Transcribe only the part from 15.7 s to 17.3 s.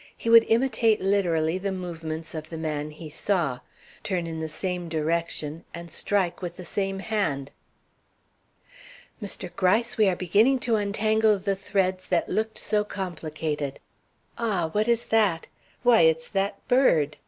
Why, it's that bird!